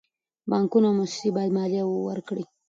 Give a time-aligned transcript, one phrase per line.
[0.49, 2.43] بانکونه او موسسې باید مالیه ورکړي.